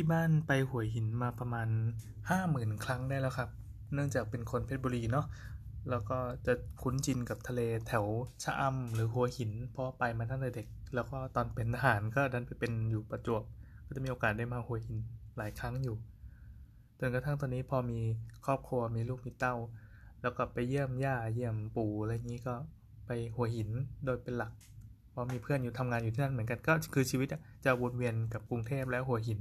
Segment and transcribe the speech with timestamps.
[0.00, 1.68] ที่บ้านไปหัวหินมาประมาณ
[2.30, 3.48] ห้าหมื่นครั้งได้แล้วครับ
[3.94, 5.26] เนื่องจากเป็นคนเพชรบุรีเนาะ
[5.90, 8.06] แล้วก็จะคุ้นชินกับทะเลแถว
[8.44, 13.42] ชะอำหรือหัวหิน เพราะไปมาตั้งแต่เด็ก แล้วก็ตอนเป็นทหารก็ดันไปเป็นอยู่ประจวบ
[13.86, 14.98] ก็จะมีโอกาสได้มาหัวหิน
[15.36, 15.96] หลายครั้งอยู่
[17.00, 18.00] จนกระทั่งตอนนี้พอมี
[18.46, 19.54] ครอบครัวมีลูกมีเต้า
[20.22, 22.54] แล้วก็ไปเยี่ยมย่าเยี่ยมปู่อะไรอย่างนี้ก็
[23.06, 23.70] ไปหัวหิน
[24.04, 24.52] โดยเป็นหลัก
[25.10, 27.28] เพราะมีเพื่อนอยู่ทำงานอยู่ที่นั่นเหมือนกันก็คือชีวิต
[27.64, 29.40] จะวนเวียนกับกรุงเทพแล้วหัวหิน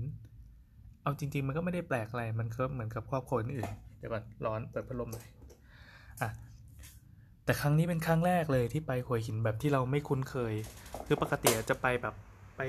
[1.10, 5.26] เอาจริง ๆ มันก็ไม่ได้แปลกอะไร มันก็เหมือนกับครอบครัวอื่น เดี๋ยวก่อนร้อนเปิดพัดลมหน่อย
[6.22, 6.30] อะ
[7.46, 10.54] แต่ครั้งนี้เป็นครั้งแรกเลยที่ไปหัวหินแบบที่เราไม่คุ้นเคย
[11.06, 12.16] คือปกติจะไปแบบ
[12.58, 12.62] ไป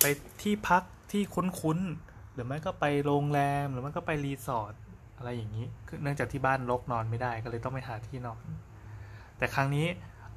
[0.00, 0.04] ไป
[0.42, 0.82] ที่พัก
[1.12, 4.74] ที่คุ้นๆหรือไม่ก็ไปโรงแรมหรือไม่ก็ไปรีสอร์ท
[5.16, 8.42] อะไรอย่างนี้คือเนื่องจากที่บ้านรกนอนไม่ได้ก็เลยต้องไปหาที่นอน
[9.38, 9.86] แต่ครั้งนี้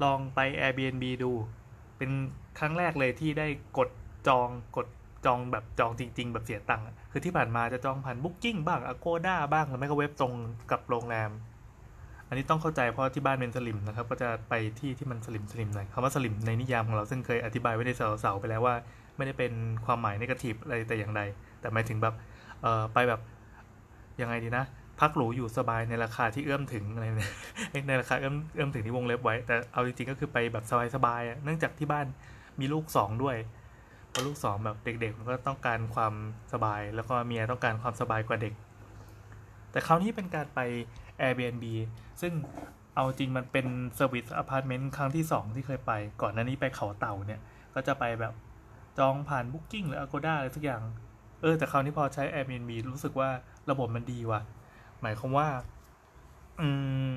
[0.04, 1.32] ลองไป Airbnb ดู
[1.98, 2.12] เป็น
[2.60, 3.90] ครั้งแรกเลยที่ได้กด
[4.28, 4.88] จองกด
[5.26, 10.34] จองแบบจองจริง ๆ แบบเสียตังค์คือที่ผ่านมาจะจองผ่าน Booking บ้าง Agoda บ้างหรือไม่ก็เว็บตรง
[10.72, 11.32] กับโรงแรม
[12.28, 18.76] อันนี้ต้องเข้าใจเพราะที่บ้านเป็นสลิมนะครับ ก็จะไปที่ที่มันสลิมสลิมหน่อยคำว่าสลิมในนิยามของเราซึ่งเคยอธิบายไว้ในเสาๆไปแล้วว่า
[19.18, 19.52] ไม่ได้เป็น
[19.86, 21.22] ความหมายในกาทีฟอะไรแต่อย่างใด
[21.60, 22.14] แต่หมายถึงแบบ
[22.62, 23.22] เออไปแบบ
[24.22, 24.66] ยังไงดีนะ
[25.00, 27.34] พักหรูอยู่สบายในราคาที่เอื้อมถึงอะไรเนี่ย
[27.88, 32.06] ในราคาเอื้อมเอื้อมถึงที่วงเล็บไว้ แต่เอาจริงๆก็คือไปแบบสบายๆเนื่องจากที่บ้าน
[32.60, 33.36] มีลูกสองด้วย
[34.18, 36.14] พอลูกสองแบบเด็กๆมันก็ต้องการความ
[36.54, 38.54] สบาย แล้วก็เมียต้องการความสบายกว่าเด็ก
[39.72, 40.60] แต่คราวนี้เป็นการไป
[41.22, 41.66] Airbnb
[42.22, 42.34] ซึ่ง
[42.96, 43.66] เอาจริงมันเป็น
[43.96, 47.42] service apartment ครั้งที่ 2 ที่เคยไป ก่อนหน้านี้ไปเขาเต่าเนี่ย
[47.76, 48.34] ก็จะไปแบบ
[49.00, 50.82] จองผ่าน Booking หรือ Agoda อะไรสักอย่าง
[51.42, 53.30] เออ แต่คราวนี้พอใช้ Airbnb รู้สึกว่า
[53.72, 54.42] ระบบมันดีว่ะ
[55.02, 55.48] หมายความว่า
[56.60, 56.68] อื
[57.10, 57.14] ม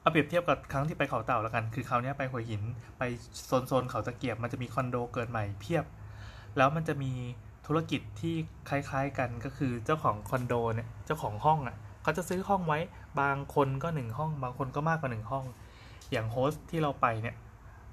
[0.00, 2.62] เอาเปรียบเทียบกับครั้งที่ไปเขาเต่าแล้วกัน คือคราวนี้ไปหัวหิน
[2.98, 3.02] ไป
[3.46, 5.86] โซนโซนเขาตะเกียบ มันจะมีคอนโดเกิดใหม่เพียบ
[6.56, 7.12] แล้วมันจะมี
[7.66, 8.34] ธุรกิจที่
[8.68, 12.78] คล้ายๆกันก็คือเจ้าของคอนโดเนี่ยเจ้าของห้องอะ่ะเขาจะซื้อห้องไว้
[13.20, 15.44] บางคนก็หนึ่งห้อง บางคนก็มากกว่าหนึ่งห้อง
[16.12, 17.36] อย่างโฮสที่เราไปเนี่ย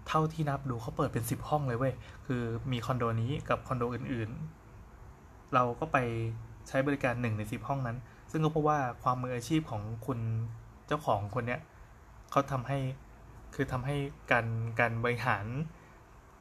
[0.07, 1.93] เท่าที่นับดูเขาเปิดเป็นสิบห้องเลยเว้ย
[2.25, 2.41] คือ
[2.71, 5.97] มีคอนโดนี้กับคอนโดอื่นๆ เราก็ไป
[6.67, 7.97] ใช้บริการหนึ่งในสิบห้องนั้น
[8.31, 10.19] ซึ่งก็เพราะว่าความมืออาชีพของคุณ
[10.87, 11.59] เจ้าของคนเนี้ย
[12.31, 12.79] เขาทำให้
[13.55, 13.95] คือทำให้
[14.31, 14.45] การ
[14.79, 15.45] การบริหาร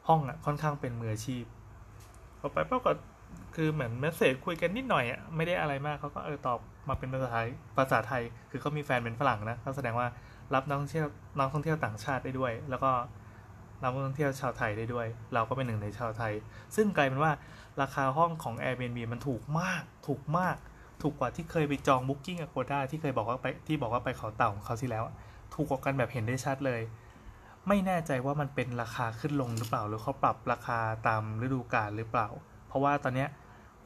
[0.09, 1.45] ห้องอะค่อนข้างเป็นมืออาชีพ
[2.41, 2.97] พอไปปรากฏ
[3.55, 6.59] คือเหมือนเมสเซจคุยกันนิดหน่อยอะไม่ได้อะไรมากเขาก็เออตอบ
[6.89, 10.09] มาเป็นภาษาไทยภาษาไทย คือเขามีแฟนเป็นฝรั่งนะก็แสดงว่า
[10.55, 11.07] รับนักท่องเที่ยว
[11.39, 12.91] นักท่องเที่ยวต่างชาติได้ด้วย แล้วก็
[13.83, 16.33] รับนักท่องเที่ยวชาวไทยได้ด้วย เราก็เป็นหนึ่งในชาวไทย
[16.77, 17.33] ซึ่งกลายเป็นว่า
[17.81, 20.57] ราคาห้องของ Airbnb มันถูกมาก ถูกมาก
[21.03, 25.05] ถูกกว่าที่เคยไปจอง Booking Agoda ที่เคยบอกว่าไปที่บอกว่าไปเขาเต่าของเขาที่แล้ว
[25.55, 26.81] ถูกกว่ากันแบบเห็นได้ชัดเลย
[27.69, 32.29] ไม่แน่ใจว่ามันเป็นราคาขึ้นลงหรือเปล่า หรือเขาปรับราคาตามฤดูกาลหรือเปล่า
[32.69, 33.29] เพราะว่าตอนเนี้ย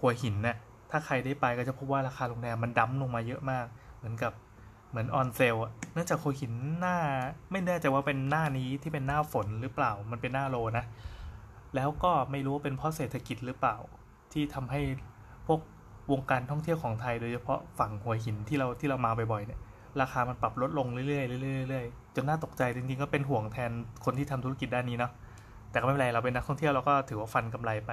[0.01, 0.57] หัวหินเนี่ย
[0.91, 3.67] ถ้าใครได้ไปก็จะพบว่าราคาโรงแรมมันดั้มลงมาเยอะมาก
[3.99, 4.33] เหมือนกับ
[4.91, 6.97] เหมือนออนเซลอะเนื่องจากหัวหินหน้า
[7.51, 10.85] ไม่แน่ใจว่าเป็นหน้านี้ที่เป็นหน้าฝนหรือเปล่า มันเป็นหน้าโลนะ
[11.75, 13.77] แล้วก็ไม่รู้ว่าเป็นเพราะเศรษฐกิจหรือเปล่า
[14.33, 14.81] ที่ทำให้
[15.47, 15.61] พวก
[16.13, 19.61] วงการท่องเที่ยวของไทย โดยเฉพาะฝั่งหัวหินที่เราที่เรามาบ่อยๆเนี่ย
[20.01, 23.73] ราคามันปรับลดลงเรื่อยๆเรื่อยๆเรื่อยๆจนน่าตกใจจริงๆก็เป็นห่วงแทน
[24.05, 25.13] คนที่ทำธุรกิจด้านนี้เนาะ
[25.71, 27.91] แต่ก็ไม่เป็นไรเราเป็นนักท่องเที่ยวเราก็ถือว่าฟันกำไรไป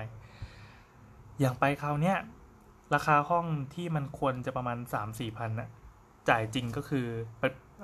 [1.40, 2.18] อย่างไปคราวเนี้ย
[2.94, 5.70] ราคาห้องที่มันควรจะประมาณ 3 4 0 0พันนะ
[6.30, 7.06] จ่ายจริงก็คือ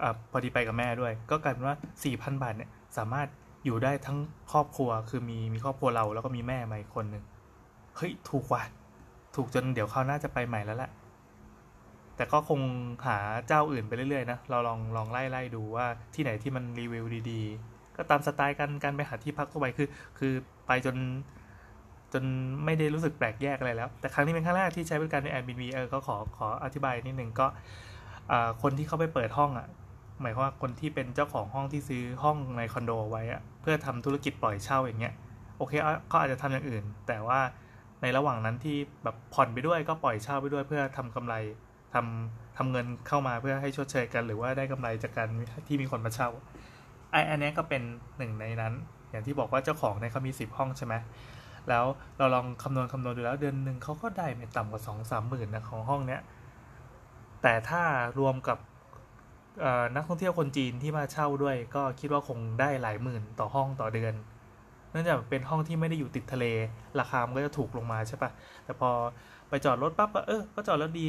[0.02, 1.76] อพอดีไปกับแม่ด้วย ก็กลายเป็นว่า
[2.10, 3.28] 4,000 บาทเนี่ยสามารถ
[3.66, 4.18] อยู่ได้ทั้ง
[4.52, 7.24] ครอบครัวคือมีมีครอบครัวเราแล้วก็มีแม่มาอีกคนหนึ่ง
[7.98, 8.64] เฮ้ยถูกว่ะ
[9.36, 10.92] ถูกจนเดี๋ยวเขาน่าจะไปใหม่แล้วแหละ
[12.16, 12.62] แต่ก็คง
[13.08, 15.86] หาเจ้าอื่นไปเรื่อยๆนะ เราลองลองไล่ไล่ดูว่า
[16.16, 19.88] ที่ไหนที่มันรีวิวดีๆ ก็ตามสไตล์กันการไปหาที่พักทั่วไปคือ
[20.20, 20.34] คือ
[20.68, 20.96] ไปจน
[22.14, 22.24] จน
[22.66, 27.48] ไม่ได้รู้สึกแปลกแยกอะไรแล้ว แต่ครั้งนี้เป็นครั้งแรกที่ใช้บริการใน Airbnb เออก็ขอขออธิบายนิดนึงก็
[28.62, 29.68] คนที่เข้าไปเปิดห้องอะ
[30.22, 35.14] หมายความว่าคนที่เป็นเจ้าของห้องที่ซื้อห้องในคอนโดไว้อะเพื่อทำธุรกิจปล่อยเช่าอย่างเงี้ย
[35.58, 35.74] โอเค
[36.08, 37.40] เขาอาจจะทำอย่างอื่น แต่ว่า
[38.02, 41.36] ในระหว่างนั้นที่แบบผ่อนไปด้วยก็ปล่อยเช่าไปด้วยเพื่อทำกำไร
[41.94, 45.28] ทำทำเงินเข้ามาเพื่อให้ชดเชยกัน หรือว่าได้กำไรจากการ
[45.68, 46.30] ที่มีคนมาเช่า
[47.12, 47.82] ไออันนี้ก็เป็น
[48.18, 48.74] หนึ่งในนั้น
[49.12, 50.94] อย่างที่บอกว่าเจ้าของเนี่ยเขามีสิบห้องใช่ไหม
[51.70, 51.86] แล้ว
[52.18, 56.22] เราลองคำนวณคำนวณดูแล้วเดือนหนึ่งเขาก็ได้ไม่ต่ำกว่าสองสามหมื่นนะของห้องเนี้ย
[57.42, 57.84] แต่ถ้า
[58.20, 58.58] รวมกับ
[59.96, 64.14] นักท่องเที่ยวคนจีนที่มาเช่าด้วย ก็คิดว่าคงได้หลายหมื่นต่อห้องต่อเดือน
[64.92, 66.46] เนื่องจากเป็นห้องที่ไม่ได้อยู่ติดทะเล
[67.00, 68.32] ราคามันก็จะถูกลงมาใช่ปะ
[68.64, 68.90] แต่พอ
[69.50, 71.08] ไปจอดรถปั๊บก็เออก็จอดรถดี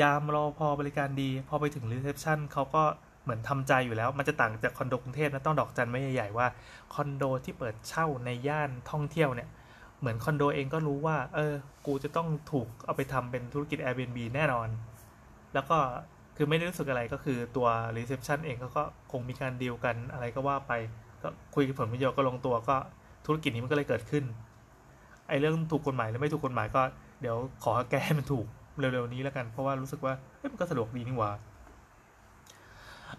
[0.00, 2.82] ยามรปภ.บริการดี พอไปถึง reception เขาก็
[3.22, 6.46] เหมือนทำใจอยู่แล้ว มันจะต่างจากคอนโดกรุงเทพนะต้องดอกจันไว้ใหญ่ๆว่า
[6.94, 9.48] คอนโดที่เปิดเช่าในย่านท่องเที่ยวเนี่ย
[10.00, 11.54] เหมือนคอนโดเองก็รู้ว่า เออ
[11.86, 14.68] กูจะต้องถูกเอาไปทำเป็นธุรกิจ Airbnb แน่นอน
[15.54, 15.78] แล้วก็
[16.36, 18.82] คือไม่ได้รู้สึกอะไรก็คือตัว reception เองเขาก็
[19.12, 20.72] คงมีการดีลกันอะไรก็ว่าไป
[21.22, 22.76] ก็คุยผลประโยชน์ก็ลงตัวก็
[23.26, 24.24] ธุรกิจนี้มันก็เลยเกิดขึ้น
[25.28, 26.82] ไอ้เรื่องถูกกฎหมายหรือไม่ถูกกฎหมายก็
[27.20, 28.46] เดี๋ยวขอแก้ให้มันถูก
[28.80, 31.30] เร็วๆนี้แล้วกัน เพราะว่ารู้สึกว่าเอ้ยมันก็สะดวกดีนี่หว่า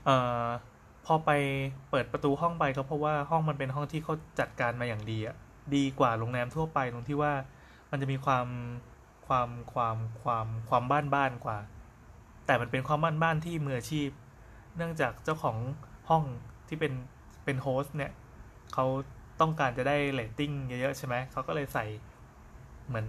[0.05, 0.15] เอ่
[0.45, 0.47] อ
[1.05, 1.29] พอไป
[1.89, 5.35] เปิดประตูห้องไปก็เพราะว่าห้องมันเป็นห้องที่เขาจัดการมาอย่างดีอะ
[5.75, 7.33] ดีกว่าโรงแรมทั่วไปตรงที่ว่า
[7.91, 8.47] มันจะมีความ
[9.27, 11.57] ความความความความบ้านบ้านกว่า
[12.45, 14.09] แต่มันเป็นความบ้านบ้านที่มืออาชีพ
[14.77, 15.57] เนื่องจากเจ้าของ
[16.09, 16.23] ห้อง
[16.67, 16.93] ที่เป็น
[17.45, 18.11] เป็น host เนี่ย
[18.73, 18.85] เขา
[19.41, 21.85] ต้องการจะได้เรตติ้งเยอะๆใช่ไหมเขาก็เลยใส่
[22.87, 23.07] เหมือน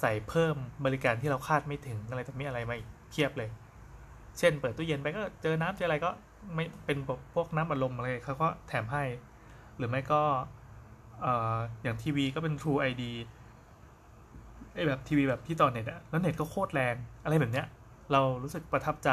[0.00, 3.50] ใส่เพิ่มบริการที่เราคาดไม่ถึงอะไรต่อมีอะไรมาอีกเพียบเลย
[4.38, 6.10] เช่น เปิดตู้เย็นไปก็เจอน้ำเจออะไรก็
[6.54, 6.98] ไม่เป็น
[7.34, 9.04] พวกน้ำอัดลมอะไรเขาก็แถมให้
[9.76, 10.22] หรือไม่ก็
[11.22, 13.02] เอ่ออย่างทีวีก็เป็น True ID
[14.74, 16.94] ไอแบบทีวีแบบที่ต่อเน็ตอะแล้วเน็ตก็โคตรแรง
[17.24, 17.66] อะไรแบบเนี้ย
[18.12, 19.10] เรารู้สึกประทับใจ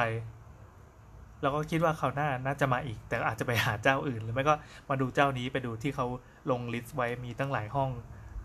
[1.42, 4.56] เราก็คิดว่าเขาวหน้าน่าจะมาอีก แต่อาจจะไปหาเจ้าอื่น หรือไม่ก็
[4.90, 6.06] มาดูเจ้านี้ไปดูที่เขา
[6.52, 7.90] ลงลิสต์ไว้มีตั้งหลายห้อง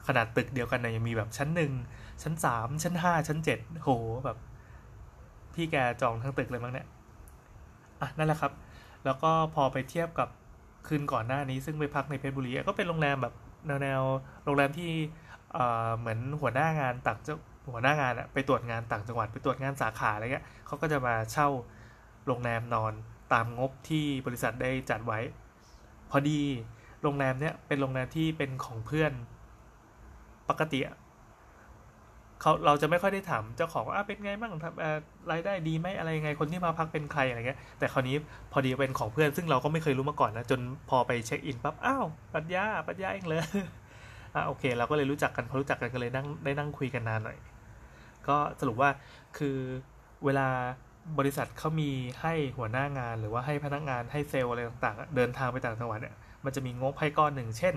[0.06, 1.72] ขนาดตึกเดียวกันนะยังมีแบบชั้นหนึ่ง
[2.22, 3.90] ชั้นสามชั้นห้าชั้นเจ็ดโห
[4.24, 4.38] แบบ
[5.54, 6.86] พี่แกจองทั้งตึกเลยมั้งเนี่ย
[8.00, 8.52] อะนั่นแหละครับ
[9.04, 10.28] แล้วก็พอไปเทียบกับ
[10.86, 13.34] คืนก่อนหน้านี้ซึ่งไปพักในเพชรบุรีก็เป็นโรงแรมแบบ
[13.66, 14.02] แนวแนว
[14.44, 14.90] โรงแรมที่
[15.98, 17.18] เหมือนหัวหน้างานต่าง
[17.72, 21.48] หัวหน้างานอะไปตรวจงานต่างจังหวัดไปตรวจงานสาขาอะไรเงี้ยเขาก็จะมาเช่า
[22.26, 22.92] โรงแรมนอน
[23.32, 25.20] ตามงบที่บริษัทได้จัดไว้
[26.10, 26.40] พอดี
[27.02, 29.12] โรงแรมเนี้ยเป็นโรงแรมที่เป็นของเพื่อน
[30.48, 30.78] ปกติ
[32.40, 38.16] เขาเราจะไม่ค่อยได้ถามเจ้าของว่าเป็นไงบ้างทำรายได้ดีไหมอะไรยังไงคนที่มาพักเป็นใครอะไรเงี้ย แต่คราวนี้
[38.52, 43.40] พอดีเป็นของเพื่อนซึ่งเราก็ไม่เคยรู้มาก่อนนะจนพอไปเช็คอินปั๊บอ้าวปัญญาปัญญาเองเลย
[44.34, 47.38] อะโอเค เราก็เลยรู้จักกันพอรู้จักกันก็เลยนั่งได้นั่งคุยกันนานหน่อย
[48.28, 48.90] ก็สรุปว่า
[49.38, 49.56] คือ
[50.24, 50.48] เวลา
[51.18, 51.90] บริษัทเขามี
[52.20, 56.14] ให้หัวหน้างานหรือว่าให้พนักงานให้เซลล์อะไรต่างๆ เดินทางไปต่างจังหวัดเนี่ย
[56.44, 57.74] มันจะมีงบให้ก้อนหนึ่ง เช่น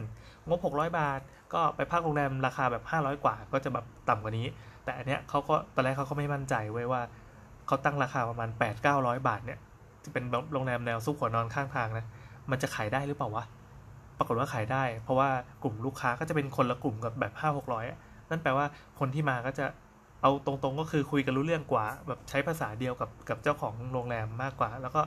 [0.48, 1.20] งบ 600 บาท
[1.54, 4.48] ก็ไปพักโรงแรมราคาแบบ 500 กว่า ก็จะแบบต่ำกว่านี้
[4.84, 7.02] แต่อันเนี้ยเขาก็ตอนแรกเขาก็ไม่มั่นใจไว้ว่า
[7.68, 9.60] เขาตั้งราคาประมาณ 8 900 บาทเนี่ย
[10.06, 10.24] จะเป็น
[10.54, 12.06] โรงแรมแนวซุปหัวนอนข้างทางนะ
[12.52, 13.46] มันจะขายได้หรือเปล่าวะ
[14.18, 15.30] ปรากฏว่าขายได้ เพราะว่า
[15.64, 18.66] กลุ่มลูกค้าก็จะเป็นคนละกลุ่มกับแบบ5 600นั่นแปลว่า
[19.00, 19.66] คนที่มาก็จะ
[20.22, 25.02] เอาตรงๆก็คือคุยกันรู้เรื่องกว่า แบบใช้ภาษาเดียวกับกับเจ้าของโรงแรมมากกว่า แล้วก็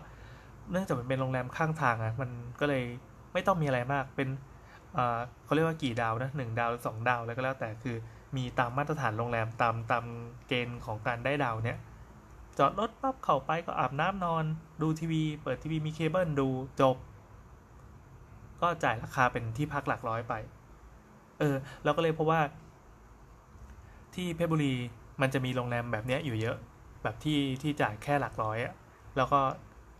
[0.70, 2.30] เนื่องจากมันเป็นโรงแรมข้างทางอะมัน
[2.60, 2.84] ก็เลย
[3.34, 4.28] ไม่ต้องมีอะไรมากเป็น
[5.44, 7.96] เขาเรียกว่ากี่ดาวนะหนึ่งดาวหรือสองดาวแล้วก็แล้วแต่คือ
[8.36, 10.04] มีตามมาตรฐานโรงแรมตามตาม
[10.48, 11.78] เกณฑ์ของการได้ดาวเนี่ย
[12.58, 14.44] จอดรถปั๊บเข้าไปก็อาบน้ำนอน
[14.82, 16.48] ดูทีวี เปิดทีวีมีเคเบิลดู
[16.80, 16.96] จบ
[18.60, 20.34] ก็จ่ายราคาเป็นที่พักหลักร้อยไป
[21.40, 22.40] เออเราก็เลยเพราะว่า
[24.14, 24.74] ที่เพชรบุรี
[25.20, 26.56] มันจะมีโรงแรมแบบนี้อยู่เยอะ
[27.02, 28.74] แบบที่ที่จ่ายแค่หลักร้อยอะ
[29.16, 29.40] แล้วก็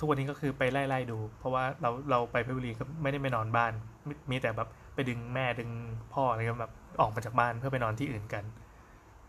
[0.05, 3.73] ทุกวันนี้ก็คือไปไล่ๆดู เพราะว่าเราเราไปเพชรบุรีก็ไม่ได้ไปนอนบ้าน
[4.31, 5.71] มีแต่แบบไปดึงแม่ดึง
[6.13, 8.45] พ่ออะไรก็แบบออกมาจากบ้านเพื่อไปนอนที่อื่นกัน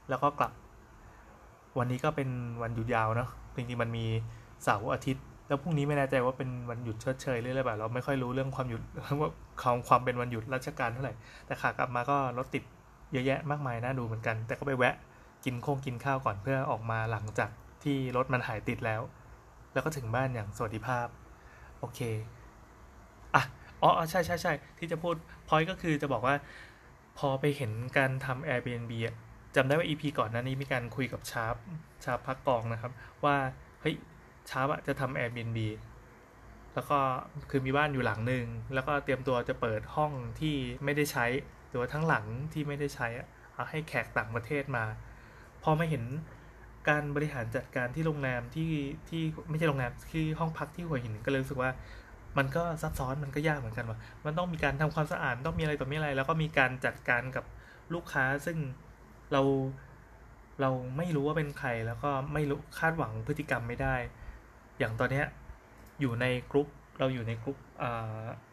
[0.10, 0.52] แล้วก็กลับ
[1.80, 2.30] วันนี้ก็เป็น
[2.62, 4.06] วันหยุดยาวเนาะจริงๆมันมี
[4.64, 8.82] เสาร์อาทิตย์ แล้วพรุ่งนี้ไม่แน่ใจว่าเป็นวันหยุดเชิดเชยเรื่อยๆแบบเราไม่ค่อยรู้เรื่องความหยุด
[9.20, 9.30] ว่า
[9.62, 11.14] ความความเป็นวันหยุดราชการเท่าไหร่
[11.46, 12.64] แต่ขากลับมาก็รถติด
[13.14, 14.96] เยอะแยะมากมายน่าดูเหมือนกัน แต่ก็ไปแวะ
[15.46, 17.50] กินโค้งกินข้าวก่อนเพื่อออกมาหลังจาก
[17.84, 19.02] ที่รถมันหายติดแล้ว
[19.76, 21.08] แล้วก็ถึงบ้านอย่างสวัสดิภาพ
[21.80, 22.00] โอเค
[23.36, 23.44] อะ
[23.82, 25.16] อ๋อใช่ใช่ใช่ที่จะพูด
[25.48, 26.36] พอยก็คือจะบอกว่า
[27.18, 28.94] พอไปเห็นการทำ Airbnb
[29.56, 31.56] จำได้ว่า EP ก่อนหน้านี้มีการคุยกับชาร์ป
[32.04, 32.92] ชาร์ปพักกองนะครับ
[33.26, 33.36] ว่า
[33.82, 33.96] เฮ้ย
[34.50, 35.60] ชาร์ปจะทำ Airbnb
[36.74, 36.98] แล้วก็
[37.50, 41.26] คือมีบ้านอยู่หลังหนึ่งแล้วก็เตรียมตัวจะเปิดห้องที่ไม่ได้ใช้
[41.70, 43.08] หรือว่าทั้งหลังที่ไม่ได้ใช้
[43.54, 44.86] เอาให้แขกต่างประเทศมา
[45.64, 46.04] พอมาเห็น
[46.90, 48.72] การบริหารจัดการที่โรงแรมที่
[49.10, 51.72] ที่ไม่ใช่โรงแรมที่ห้องพักที่หัวหินก็เลยรู้สึกว่า
[52.38, 57.46] มันก็ซับซ้อนมันก็ยากเหมือนกันว่า มันต้องมีการทำความสะอาดต้องมีอะไรต่อมีอะไร แล้วก็มีการจัดการกับ
[57.94, 58.58] ลูกค้าซึ่ง
[59.32, 59.42] เรา
[60.62, 63.96] เราไม่รู้ว่าเป็นใครแล้วก็ไม่รู้คาดหวังพฤติกรรมไม่ได้
[64.80, 65.26] อย่างตอนเนี้ย
[66.02, 66.68] อยู่ในกลุ่ม
[67.00, 67.58] เราอยู่ในกลุ่ม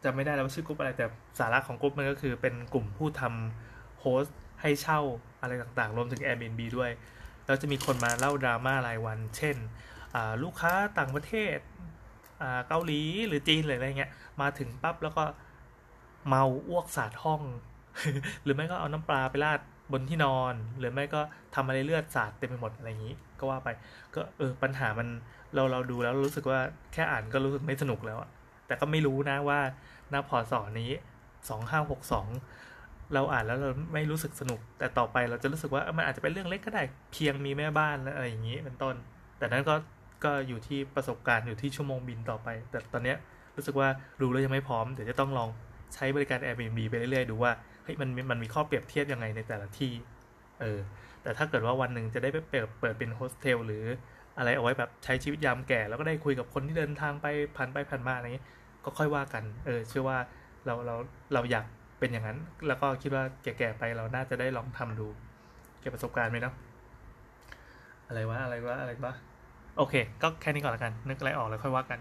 [0.05, 1.07] จะไม่ได้แล้วชื่อกลุ่มอะไรแต่
[1.39, 5.01] สาระของกลุ่มมันก็คือเป็นกลุ่มผู้ทำโฮสต์ให้เช่า
[5.41, 6.91] อะไรต่างๆ รวมถึง Airbnb ด้วย
[7.47, 9.57] แล้วจะมีคนมาเล่าดราม่ารายวัน เช่น
[10.43, 11.59] ลูกค้าต่างประเทศ
[12.69, 15.25] เกาหลีหรือจีนหรืออะไรเงี้ยมาถึงปั๊บแล้วก็
[16.29, 17.43] เมาอ้วกสาดห้อง
[18.43, 19.61] หรือไม่ก็เอาน้ำปลาไปราด
[19.93, 21.21] บนที่นอน หรือไม่ก็
[21.55, 23.69] ทำอะไรเลือดสาดเต็มไปหมดอะไรอย่างนี้ ก็ว่าไป
[24.15, 25.09] ก็เออปัญหามัน
[25.55, 26.61] เราเราดูแล้วรู้สึกว่า
[26.93, 28.31] แค่อ่านก็รู้สึกไม่สนุกแล้วอะ
[28.67, 29.61] แต่ก็ไม่รู้นะว่า
[30.11, 30.91] หน้าพอสอนี้
[31.71, 32.72] 2562
[33.15, 38.95] เราอ่านแล้วเราไม่รู้สึกสนุก แต่ต่อไปเราจะรู้สึกว่ามันอาจจะเป็นเรื่องเล็กก็ได้ เพียงมีแม่บ้านและอะไรอย่างนี้เป็นต้น
[39.39, 39.75] แต่นั้นก็
[40.25, 43.17] ก็อยู่ที่ประสบการณ์อยู่ที่ชั่วโมงบินต่อไป แต่ตอนเนี้ย
[43.57, 43.89] รู้สึกว่า
[44.21, 45.49] รู้แล้วยังไม่พร้อมเดี๋ยวจะต้องลอง
[45.95, 47.53] ใช้บริการ Airbnb ไปเรื่อยๆดูว่า
[47.85, 49.93] เฮ้ยมันมันมีข้อเปรียบเทียบยังไงในแต่ละที่
[50.61, 50.81] เออ
[51.23, 53.85] แต่ถ้าเกิดว่าวันหนึ่งจะได้ไปเปิดเปิดเป็นโฮสเทลหรือ
[54.39, 57.27] อะไรเอาไว้แบบใช้ชีวิตยามแก่ แล้วก็ได้คุยกับคนที่เดินทางไป
[57.57, 58.45] ผ่านไปผ่านมาอะไรอย่างนี้
[58.85, 60.19] ก็ค่อยว่ากันเออเชื่อว่า
[60.67, 60.95] เราเรา
[61.35, 61.67] เราอยาก
[62.03, 65.07] เป็นอย่างนั้น แล้วก็คิดว่าแก่ๆไปเราน่าจะได้ลองทำดู
[65.81, 66.55] เก็บประสบการณ์ไหมเนาะ
[68.09, 69.15] อะไรวะอะไรวะอะไรวะ
[69.79, 72.01] โอเค ก็แค่นี้ก่อนละกัน นึกอะไรออกแล้วค่อยว่ากัน